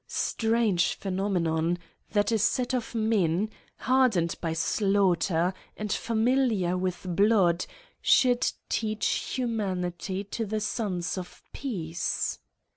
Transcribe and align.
Strange 0.07 0.95
phenomenon! 0.95 1.77
that 2.09 2.31
a 2.31 2.39
set 2.39 2.73
of 2.73 2.93
meii, 2.95 3.51
hardened 3.77 4.33
by 4.41 4.51
slaughter, 4.51 5.53
and 5.77 5.93
familiar 5.93 6.75
with 6.75 7.05
blood, 7.15 7.67
should 8.01 8.51
teach 8.67 9.05
humanity 9.35 10.23
to 10.23 10.43
the 10.43 10.59
sons 10.59 11.19
of 11.19 11.43
peace. 11.53 12.39